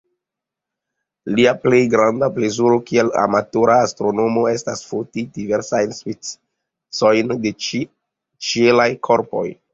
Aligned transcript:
Lia 1.39 1.51
plej 1.65 1.81
granda 1.91 2.29
plezuro 2.37 2.79
kiel 2.87 3.11
amatora 3.25 3.75
astronomo 3.89 4.47
estas 4.53 4.83
foti 4.93 5.27
diversajn 5.37 5.95
specojn 6.01 7.37
de 7.47 7.55
ĉielaj 7.69 8.91
korpoj. 9.11 9.47